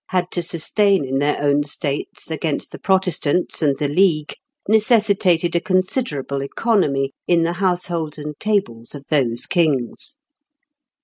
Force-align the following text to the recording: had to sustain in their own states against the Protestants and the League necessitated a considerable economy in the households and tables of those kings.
had 0.07 0.31
to 0.31 0.41
sustain 0.41 1.05
in 1.05 1.19
their 1.19 1.39
own 1.39 1.61
states 1.63 2.31
against 2.31 2.71
the 2.71 2.79
Protestants 2.79 3.61
and 3.61 3.77
the 3.77 3.87
League 3.87 4.33
necessitated 4.67 5.55
a 5.55 5.59
considerable 5.61 6.41
economy 6.41 7.11
in 7.27 7.43
the 7.43 7.53
households 7.53 8.17
and 8.17 8.35
tables 8.39 8.95
of 8.95 9.05
those 9.11 9.45
kings. 9.45 10.15